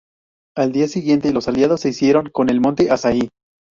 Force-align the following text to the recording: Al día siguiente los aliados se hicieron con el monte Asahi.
Al 0.57 0.71
día 0.71 0.87
siguiente 0.87 1.31
los 1.31 1.47
aliados 1.47 1.81
se 1.81 1.89
hicieron 1.89 2.31
con 2.31 2.49
el 2.49 2.59
monte 2.59 2.89
Asahi. 2.89 3.29